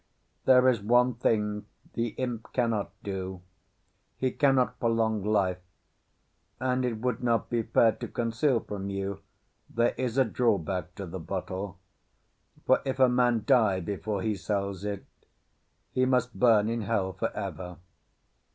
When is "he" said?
14.23-14.33, 15.91-16.07